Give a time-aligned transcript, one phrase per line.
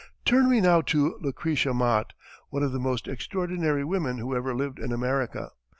[0.25, 2.13] Turn we now to Lucretia Mott,
[2.49, 5.51] one of the most extraordinary women who ever lived in America.